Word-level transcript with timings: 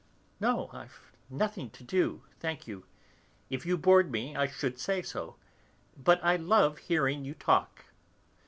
"No, 0.39 0.71
I've 0.73 1.13
nothing 1.29 1.69
to 1.69 1.83
do, 1.83 2.23
thank 2.39 2.65
you. 2.67 2.87
If 3.51 3.67
you 3.67 3.77
bored 3.77 4.09
me 4.11 4.35
I 4.35 4.47
should 4.47 4.79
say 4.79 5.03
so. 5.03 5.35
But 5.95 6.19
I 6.23 6.37
love 6.37 6.79
hearing 6.79 7.23
you 7.23 7.35
talk." 7.35 7.85